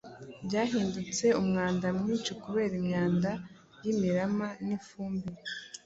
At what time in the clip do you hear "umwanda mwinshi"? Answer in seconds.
1.41-2.31